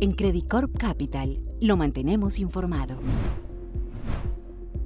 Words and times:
En 0.00 0.12
Credit 0.12 0.46
Corp 0.46 0.78
Capital 0.78 1.40
lo 1.60 1.76
mantenemos 1.76 2.38
informado. 2.38 3.00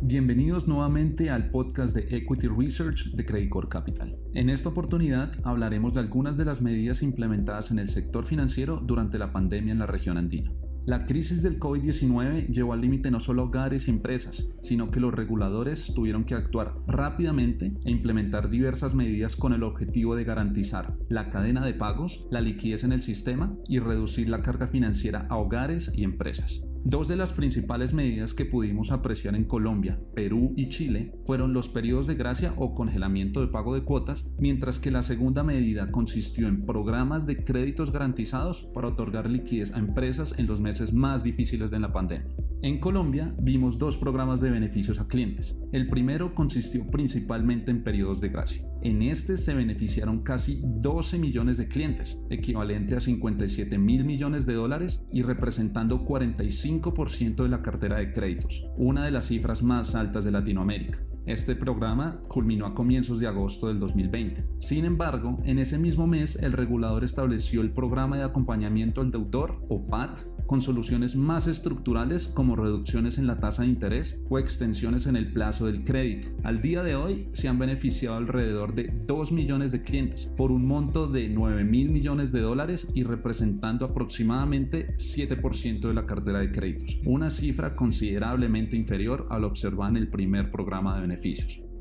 Bienvenidos 0.01 0.67
nuevamente 0.67 1.29
al 1.29 1.51
podcast 1.51 1.95
de 1.95 2.17
Equity 2.17 2.49
Research 2.49 3.13
de 3.13 3.27
Credit 3.27 3.51
Corp 3.51 3.69
Capital. 3.69 4.17
En 4.33 4.49
esta 4.49 4.71
oportunidad 4.71 5.31
hablaremos 5.45 5.93
de 5.93 6.01
algunas 6.01 6.39
de 6.39 6.47
las 6.47 6.63
medidas 6.63 7.03
implementadas 7.03 7.71
en 7.71 7.79
el 7.79 7.91
sector 7.91 8.25
financiero 8.25 8.79
durante 8.79 9.19
la 9.19 9.35
pandemia 9.35 9.73
en 9.73 9.81
la 9.81 9.87
región 9.87 10.17
andina. 10.17 10.51
La 10.85 11.07
crisis 11.07 11.45
del 11.45 11.61
COVID-19 11.61 12.49
llevó 12.49 12.73
al 12.73 12.81
límite 12.81 13.13
no 13.13 13.21
solo 13.21 13.45
hogares 13.45 13.87
y 13.87 13.93
empresas, 13.93 14.49
sino 14.61 14.91
que 14.91 14.99
los 14.99 15.15
reguladores 15.15 15.93
tuvieron 15.95 16.25
que 16.25 16.35
actuar 16.35 16.75
rápidamente 16.89 17.73
e 17.85 17.91
implementar 17.93 18.51
diversas 18.51 18.93
medidas 18.93 19.37
con 19.37 19.53
el 19.53 19.63
objetivo 19.63 20.17
de 20.17 20.25
garantizar 20.25 20.95
la 21.09 21.31
cadena 21.31 21.65
de 21.65 21.75
pagos, 21.75 22.27
la 22.33 22.41
liquidez 22.41 22.83
en 22.83 22.93
el 22.93 23.01
sistema 23.01 23.57
y 23.69 23.79
reducir 23.79 24.29
la 24.29 24.43
carga 24.43 24.67
financiera 24.67 25.27
a 25.31 25.37
hogares 25.37 25.93
y 25.95 26.03
empresas. 26.03 26.65
Dos 26.85 27.07
de 27.07 27.15
las 27.15 27.33
principales 27.33 27.95
medidas 27.95 28.35
que 28.35 28.45
pudimos 28.45 28.91
apreciar 28.91 29.37
en 29.37 29.45
Colombia, 29.45 30.01
Perú 30.17 30.53
y 30.57 30.69
Chile 30.69 31.15
fueron 31.25 31.53
los 31.53 31.69
periodos 31.69 32.09
de 32.09 32.17
gracia 32.17 32.55
o 32.57 32.75
congelamiento 32.75 33.41
de 33.41 33.47
pago 33.47 33.73
de 33.75 33.85
cuotas, 33.85 34.27
mientras 34.39 34.81
que 34.81 34.91
la 34.91 35.05
segunda 35.05 35.45
medida 35.45 35.93
consistió 35.93 36.49
en 36.49 36.67
programas 36.67 37.25
de 37.25 37.45
créditos 37.45 37.93
garantizados 37.93 38.63
para 38.75 38.89
otorgar 38.89 39.31
liquidez 39.31 39.73
a 39.75 39.79
empresas 39.79 40.35
en 40.39 40.49
los 40.49 40.61
meses 40.61 40.93
más 40.93 41.23
difíciles 41.23 41.71
de 41.71 41.79
la 41.79 41.93
pandemia. 41.93 42.35
En 42.65 42.79
Colombia 42.79 43.35
vimos 43.41 43.77
dos 43.77 43.97
programas 43.97 44.41
de 44.41 44.53
beneficios 44.53 45.01
a 45.01 45.09
clientes. 45.09 45.57
El 45.73 45.89
primero 45.89 46.33
consistió 46.33 46.89
principalmente 46.89 47.73
en 47.73 47.83
periodos 47.83 48.21
de 48.21 48.29
gracia. 48.29 48.65
En 48.83 49.03
este 49.03 49.37
se 49.37 49.53
beneficiaron 49.55 50.23
casi 50.23 50.63
12 50.63 51.19
millones 51.19 51.57
de 51.59 51.67
clientes, 51.67 52.21
equivalente 52.31 52.95
a 52.95 53.01
57 53.01 53.79
mil 53.79 54.05
millones 54.05 54.47
de 54.47 54.55
dólares 54.55 55.05
y 55.13 55.23
representando 55.23 56.05
45% 56.05 57.43
de 57.43 57.49
la 57.49 57.63
cartera 57.63 57.97
de 57.97 58.13
créditos, 58.13 58.65
una 58.77 59.05
de 59.05 59.11
las 59.11 59.27
cifras 59.27 59.65
más 59.65 59.97
altas 59.97 60.25
de 60.25 60.31
Latinoamérica. 60.31 61.01
Este 61.27 61.55
programa 61.55 62.21
culminó 62.27 62.67
a 62.67 62.75
comienzos 62.75 63.21
de 63.21 63.29
agosto 63.29 63.69
del 63.69 63.79
2020. 63.79 64.45
Sin 64.59 64.85
embargo, 64.85 65.39
en 65.45 65.61
ese 65.61 65.79
mismo 65.79 66.09
mes 66.09 66.35
el 66.37 66.53
regulador 66.53 67.05
estableció 67.05 67.61
el 67.61 67.73
programa 67.73 68.17
de 68.17 68.25
acompañamiento 68.25 69.01
al 69.01 69.13
deudor 69.13 69.65
o 69.69 69.87
PAT 69.87 70.19
con 70.47 70.61
soluciones 70.61 71.17
más 71.17 71.47
estructurales 71.47 72.29
como 72.29 72.57
reducciones 72.57 73.19
en 73.19 73.27
la 73.27 73.39
tasa 73.41 73.63
de 73.63 73.69
interés 73.69 74.21
o 74.29 74.39
extensiones 74.39 75.07
en 75.07 75.17
el 75.17 75.33
plazo 75.33 75.67
del 75.67 75.85
crédito. 75.85 76.29
Al 76.43 76.61
día 76.61 76.83
de 76.83 76.97
hoy 76.97 77.29
se 77.33 77.49
han 77.49 77.59
beneficiado 77.59 78.17
alrededor 78.17 78.75
de 78.75 78.93
2 79.07 79.33
millones 79.33 79.73
de 79.73 79.83
clientes 79.83 80.27
por 80.37 80.51
un 80.53 80.67
monto 80.67 81.07
de 81.07 81.29
9 81.29 81.65
mil 81.65 81.91
millones 81.91 82.33
de 82.33 82.41
dólares 82.41 82.89
y 82.95 83.05
representando 83.05 83.85
aproximadamente 83.85 84.93
7% 84.95 85.81
de 85.81 85.95
la 85.95 86.05
cartera 86.05 86.41
de 86.41 86.51
créditos, 86.51 87.01
una 87.07 87.31
cifra 87.31 87.75
considerablemente 87.75 88.77
inferior 88.77 89.27
a 89.31 89.39
lo 89.39 89.47
observado 89.47 89.91
en 89.91 89.97
el 89.97 90.09
primer 90.09 90.51
programa 90.51 90.97
de 90.97 91.03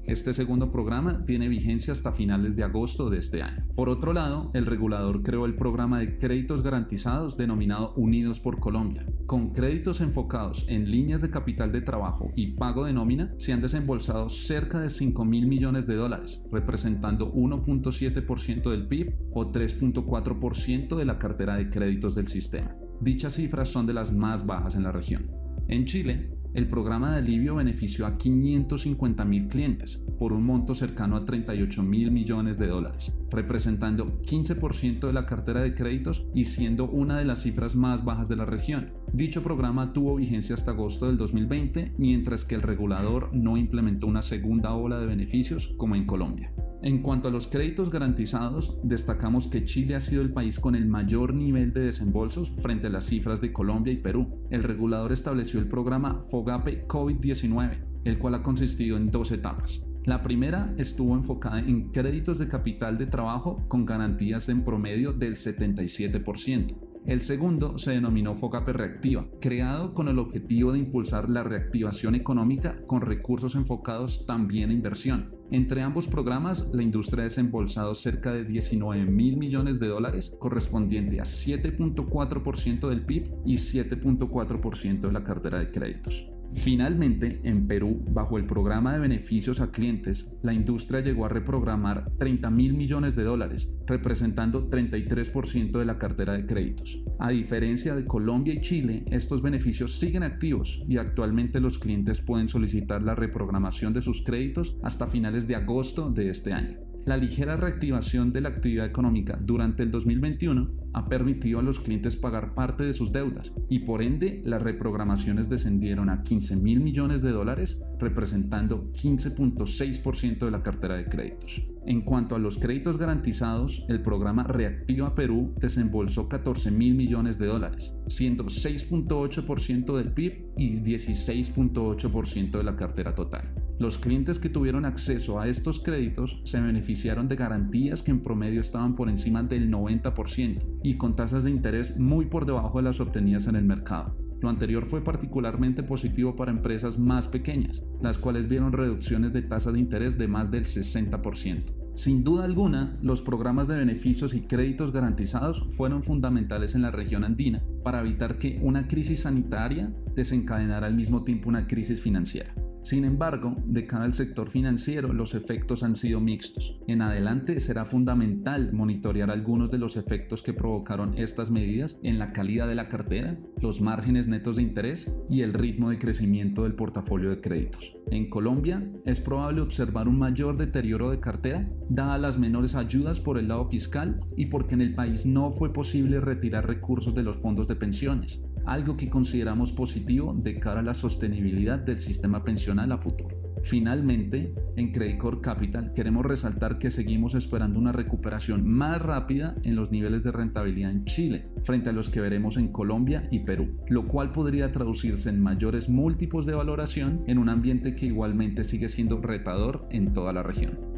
Este 0.05 0.33
segundo 0.33 0.71
programa 0.71 1.25
tiene 1.25 1.47
vigencia 1.47 1.93
hasta 1.93 2.11
finales 2.11 2.55
de 2.55 2.63
agosto 2.63 3.11
de 3.11 3.19
este 3.19 3.43
año. 3.43 3.67
Por 3.75 3.88
otro 3.88 4.13
lado, 4.13 4.49
el 4.55 4.65
regulador 4.65 5.21
creó 5.21 5.45
el 5.45 5.55
programa 5.55 5.99
de 5.99 6.17
créditos 6.17 6.63
garantizados 6.63 7.38
denominado 7.38 7.93
Unidos 7.95 8.39
por 8.39 8.59
Colombia. 8.59 9.05
Con 9.27 9.53
créditos 9.53 10.01
enfocados 10.01 10.65
en 10.69 10.89
líneas 10.89 11.21
de 11.21 11.29
capital 11.29 11.71
de 11.71 11.81
trabajo 11.81 12.31
y 12.35 12.53
pago 12.55 12.85
de 12.85 12.93
nómina, 12.93 13.33
se 13.38 13.53
han 13.53 13.61
desembolsado 13.61 14.27
cerca 14.27 14.79
de 14.79 14.89
5 14.89 15.23
mil 15.23 15.45
millones 15.45 15.85
de 15.85 15.95
dólares, 15.95 16.43
representando 16.51 17.31
1.7% 17.31 18.71
del 18.71 18.88
PIB 18.88 19.13
o 19.33 19.51
3.4% 19.51 20.97
de 20.97 21.05
la 21.05 21.19
cartera 21.19 21.55
de 21.55 21.69
créditos 21.69 22.16
del 22.16 22.27
sistema. 22.27 22.75
Dichas 22.99 23.35
cifras 23.35 23.69
son 23.69 23.85
de 23.85 23.93
las 23.93 24.11
más 24.11 24.45
bajas 24.47 24.75
en 24.75 24.83
la 24.83 24.91
región. 24.91 25.29
En 25.67 25.85
Chile, 25.85 26.41
el 26.53 26.67
programa 26.67 27.11
de 27.11 27.19
alivio 27.19 27.55
benefició 27.55 28.06
a 28.06 28.17
550 28.17 29.23
mil 29.25 29.47
clientes 29.47 30.03
por 30.19 30.34
un 30.34 30.44
monto 30.44 30.75
cercano 30.75 31.16
a 31.16 31.25
38 31.25 31.81
mil 31.84 32.12
millones 32.12 32.57
de 32.57 32.67
dólares, 32.67 33.13
representando 33.29 34.22
15% 34.22 35.07
de 35.07 35.13
la 35.13 35.25
cartera 35.25 35.62
de 35.62 35.73
créditos 35.73 36.28
y 36.34 36.45
siendo 36.45 36.89
una 36.89 37.17
de 37.17 37.25
las 37.25 37.44
cifras 37.44 37.75
más 37.75 38.03
bajas 38.03 38.28
de 38.28 38.35
la 38.35 38.45
región. 38.45 38.94
Dicho 39.13 39.44
programa 39.44 39.91
tuvo 39.91 40.16
vigencia 40.16 40.56
hasta 40.56 40.72
agosto 40.72 41.07
del 41.07 41.17
2020, 41.17 41.95
mientras 41.97 42.45
que 42.45 42.56
el 42.56 42.62
regulador 42.62 43.29
no 43.33 43.57
implementó 43.57 44.07
una 44.07 44.22
segunda 44.22 44.73
ola 44.73 45.00
de 45.00 45.07
beneficios 45.07 45.73
como 45.78 45.95
en 45.95 46.06
Colombia. 46.06 46.53
En 46.84 47.03
cuanto 47.03 47.28
a 47.28 47.31
los 47.31 47.47
créditos 47.47 47.92
garantizados, 47.92 48.80
destacamos 48.84 49.47
que 49.47 49.64
Chile 49.66 49.94
ha 49.94 50.02
sido 50.02 50.24
el 50.24 50.34
país 50.34 50.59
con 50.59 50.74
el 50.74 50.88
mayor 50.88 51.36
nivel 51.36 51.74
de 51.74 51.81
desembolsos 51.81 52.53
frente 52.58 52.88
a 52.88 52.90
las 52.90 53.06
cifras 53.06 53.40
de 53.40 53.53
Colombia 53.53 53.94
y 53.94 53.97
Perú. 53.97 54.47
El 54.50 54.64
regulador 54.64 55.12
estableció 55.12 55.59
el 55.59 55.68
programa 55.68 56.24
FOGAPE 56.31 56.88
COVID-19, 56.88 57.86
el 58.06 58.18
cual 58.18 58.34
ha 58.34 58.42
consistido 58.42 58.97
en 58.97 59.12
dos 59.12 59.31
etapas. 59.31 59.84
La 60.06 60.24
primera 60.24 60.74
estuvo 60.80 61.14
enfocada 61.14 61.59
en 61.59 61.92
créditos 61.92 62.40
de 62.40 62.47
capital 62.47 62.98
de 62.98 63.06
trabajo 63.06 63.63
con 63.68 63.86
garantías 63.86 64.50
en 64.50 64.63
promedio 64.63 65.13
del 65.13 65.36
77%. 65.36 66.91
El 67.06 67.22
segundo 67.22 67.78
se 67.78 67.91
denominó 67.91 68.35
FOGAPE 68.35 68.73
Reactiva, 68.73 69.28
creado 69.39 69.94
con 69.94 70.07
el 70.07 70.19
objetivo 70.19 70.72
de 70.72 70.79
impulsar 70.79 71.29
la 71.29 71.44
reactivación 71.44 72.16
económica 72.16 72.85
con 72.85 73.01
recursos 73.01 73.56
enfocados 73.56 74.25
también 74.25 74.69
a 74.69 74.73
inversión, 74.73 75.41
entre 75.51 75.81
ambos 75.81 76.07
programas, 76.07 76.69
la 76.72 76.81
industria 76.81 77.23
ha 77.23 77.25
desembolsado 77.25 77.94
cerca 77.94 78.31
de 78.31 78.45
19 78.45 79.03
mil 79.03 79.35
millones 79.35 79.81
de 79.81 79.88
dólares, 79.88 80.34
correspondiente 80.39 81.19
a 81.19 81.25
7.4% 81.25 82.88
del 82.88 83.06
PIB 83.06 83.33
y 83.45 83.56
7.4% 83.56 85.00
de 85.01 85.12
la 85.12 85.25
cartera 85.25 85.59
de 85.59 85.69
créditos. 85.69 86.31
Finalmente, 86.56 87.39
en 87.44 87.67
Perú, 87.67 88.03
bajo 88.12 88.38
el 88.38 88.45
programa 88.45 88.94
de 88.94 89.00
beneficios 89.00 89.62
a 89.62 89.72
clientes, 89.72 90.35
la 90.44 90.53
industria 90.53 91.00
llegó 91.00 91.25
a 91.25 91.29
reprogramar 91.29 92.12
30 92.17 92.50
mil 92.51 92.73
millones 92.73 93.16
de 93.16 93.23
dólares, 93.23 93.73
representando 93.88 94.69
33% 94.69 95.79
de 95.79 95.85
la 95.85 95.97
cartera 95.97 96.34
de 96.34 96.45
créditos. 96.45 97.03
A 97.19 97.29
diferencia 97.29 97.95
de 97.95 98.06
Colombia 98.06 98.53
y 98.53 98.62
Chile, 98.62 99.06
estos 99.07 99.41
beneficios 99.41 100.00
siguen 100.00 100.23
activos 100.23 100.84
y 100.88 100.97
actualmente 100.97 101.59
los 101.59 101.79
clientes 101.79 102.19
pueden 102.19 102.47
solicitar 102.47 103.01
la 103.01 103.16
reprogramación 103.16 103.94
de 103.94 104.01
sus 104.01 104.23
créditos 104.23 104.78
hasta 104.83 105.07
finales 105.07 105.47
de 105.47 105.56
agosto 105.56 106.12
de 106.12 106.29
este 106.29 106.53
año. 106.53 106.91
La 107.06 107.17
ligera 107.17 107.57
reactivación 107.57 108.31
de 108.31 108.41
la 108.41 108.50
actividad 108.50 108.85
económica 108.85 109.39
durante 109.41 109.81
el 109.81 109.89
2021 109.89 110.69
ha 110.94 111.09
permitido 111.09 111.57
a 111.57 111.63
los 111.63 111.79
clientes 111.79 112.16
pagar 112.16 112.53
parte 112.53 112.84
de 112.84 112.94
sus 112.94 113.12
deudas 113.12 113.53
y 113.69 113.79
por 113.79 114.03
ende 114.03 114.44
las 114.45 114.62
reprogramaciones 114.62 115.50
descendieron 115.50 116.12
a 116.12 116.22
15 116.22 116.57
mil 116.57 116.79
millones 116.81 117.23
de 117.23 117.31
dólares, 117.31 117.81
representando 118.00 118.91
15.6% 118.94 120.45
de 120.45 120.51
la 120.51 120.62
cartera 120.62 120.95
de 120.95 121.06
créditos. 121.06 121.63
En 121.88 122.01
cuanto 122.01 122.35
a 122.35 122.39
los 122.39 122.59
créditos 122.59 123.00
garantizados, 123.00 123.83
el 123.89 124.03
programa 124.03 124.44
Reactiva 124.44 125.16
Perú 125.16 125.56
desembolsó 125.59 126.29
14 126.29 126.69
mil 126.69 126.94
millones 126.94 127.39
de 127.39 127.47
dólares, 127.47 127.95
siendo 128.07 128.44
6.8% 128.44 129.97
del 129.97 130.12
PIB 130.13 130.51
y 130.57 130.79
16.8% 130.81 132.51
de 132.51 132.63
la 132.63 132.75
cartera 132.75 133.16
total. 133.16 133.60
Los 133.81 133.97
clientes 133.97 134.38
que 134.38 134.50
tuvieron 134.50 134.86
acceso 134.86 135.40
a 135.40 135.47
estos 135.47 135.80
créditos 135.80 136.40
se 136.44 136.62
beneficiaron 136.62 137.28
de 137.28 137.36
garantías 137.36 138.03
que 138.03 138.12
en 138.12 138.22
promedio 138.22 138.62
estaban 138.62 138.94
por 138.94 139.09
encima 139.09 139.42
del 139.42 139.72
90% 139.72 140.59
y 140.84 140.97
con 140.97 141.16
tasas 141.16 141.46
de 141.46 141.50
interés 141.50 141.97
muy 142.00 142.28
por 142.28 142.46
debajo 142.46 142.78
de 142.78 142.84
las 142.84 143.00
obtenidas 143.00 143.47
en 143.47 143.56
el 143.56 143.66
mercado. 143.66 144.16
Lo 144.40 144.50
anterior 144.50 144.86
fue 144.86 145.03
particularmente 145.03 145.81
positivo 145.81 146.36
para 146.36 146.52
empresas 146.52 147.00
más 147.00 147.28
pequeñas, 147.28 147.84
las 148.03 148.19
cuales 148.19 148.47
vieron 148.47 148.72
reducciones 148.72 149.34
de 149.34 149.42
tasa 149.42 149.72
de 149.72 149.80
interés 149.80 150.16
de 150.19 150.28
más 150.28 150.52
del 150.52 150.66
60%. 150.66 151.63
Sin 151.96 152.24
duda 152.24 152.46
alguna, 152.46 153.00
los 153.02 153.24
programas 153.24 153.68
de 153.68 153.80
beneficios 153.80 154.36
y 154.36 154.42
créditos 154.42 154.92
garantizados 154.92 155.66
fueron 155.75 156.04
fundamentales 156.04 156.75
en 156.75 156.84
la 156.84 156.92
región 156.92 157.24
andina 157.24 157.63
para 157.84 158.01
evitar 158.01 158.38
que 158.38 158.60
una 158.62 158.86
crisis 158.86 159.24
sanitaria 159.24 159.92
desencadenara 160.16 160.86
al 160.86 160.94
mismo 160.94 161.24
tiempo 161.24 161.50
una 161.50 161.66
crisis 161.66 162.00
financiera. 162.00 162.54
Sin 162.83 163.06
embargo, 163.06 163.56
de 163.66 163.86
cara 163.86 164.06
al 164.06 164.13
sector 164.13 164.50
financiero, 164.50 165.13
los 165.13 165.36
efectos 165.36 165.83
han 165.83 165.95
sido 165.95 166.19
mixtos. 166.19 166.80
En 166.88 167.01
adelante 167.01 167.60
será 167.60 167.86
fundamental 167.86 168.74
monitorear 168.74 169.30
algunos 169.30 169.69
de 169.69 169.78
los 169.78 169.98
efectos 169.98 170.42
que 170.42 170.54
provocaron 170.54 171.16
estas 171.18 171.51
medidas 171.51 172.00
en 172.01 172.18
la 172.18 172.33
calidad 172.33 172.68
de 172.68 172.75
la 172.75 172.89
cartera, 172.89 173.38
los 173.62 173.81
márgenes 173.81 174.28
netos 174.28 174.56
de 174.56 174.63
interés 174.63 175.16
y 175.30 175.42
el 175.42 175.54
ritmo 175.54 175.92
de 175.92 176.00
crecimiento 176.00 176.63
del 176.63 176.74
portafolio 176.74 177.30
de 177.30 177.39
créditos. 177.39 177.98
En 178.10 178.30
Colombia, 178.30 178.92
es 179.06 179.22
probable 179.22 179.62
observar 179.62 180.07
un 180.07 180.18
mayor 180.18 180.57
deterioro 180.57 181.12
de 181.12 181.19
cartera, 181.19 181.69
dadas 181.88 182.19
las 182.19 182.39
menores 182.39 182.74
ayudas 182.74 183.19
por 183.19 183.38
el 183.38 183.48
lado 183.48 183.69
fiscal 183.69 184.19
y 184.36 184.48
porque 184.48 184.74
en 184.74 184.81
el 184.81 184.95
país 184.95 185.25
no 185.27 185.51
fue 185.51 185.72
posible 185.72 186.19
retirar 186.19 186.68
recursos 186.68 187.13
de 187.13 187.24
los 187.24 187.38
fondos 187.38 187.68
de 187.68 187.75
pensiones 187.75 188.42
algo 188.66 188.98
que 188.98 189.10
consideramos 189.10 189.72
positivo 189.72 190.34
de 190.38 190.60
cara 190.60 190.81
a 190.81 190.84
la 190.84 190.94
sostenibilidad 190.94 191.80
del 191.80 192.00
sistema 192.00 192.44
pensional 192.44 192.92
a 192.92 192.98
futuro. 192.98 193.42
Finalmente, 193.63 194.56
en 194.75 194.92
Credit 194.92 195.18
Core 195.18 195.42
Capital 195.42 195.94
queremos 195.94 196.25
resaltar 196.25 196.80
que 196.80 196.90
seguimos 196.90 197.36
esperando 197.36 197.80
una 197.80 197.92
recuperación 197.92 198.68
más 198.68 199.02
rápida 199.02 199.56
en 199.63 199.75
los 199.75 199.92
niveles 199.92 200.24
de 200.24 200.31
rentabilidad 200.31 200.92
en 200.92 201.06
Chile, 201.06 201.52
frente 201.63 201.90
a 201.90 201.94
los 201.94 202.10
que 202.10 202.22
veremos 202.22 202.58
en 202.58 202.69
Colombia 202.69 203.28
y 203.30 203.40
Perú, 203.40 203.78
lo 203.88 204.08
cual 204.08 204.31
podría 204.31 204.72
traducirse 204.72 205.30
en 205.30 205.42
mayores 205.42 205.90
múltiplos 205.90 206.46
de 206.46 206.56
valoración 206.56 207.24
en 207.28 207.38
un 207.38 207.50
ambiente 207.50 207.96
que 207.96 208.08
igualmente 208.08 208.63
sigue 208.63 208.90
siendo 208.90 209.22
retador 209.22 209.88
en 209.92 210.12
toda 210.12 210.34
la 210.34 210.44
región. 210.44 210.90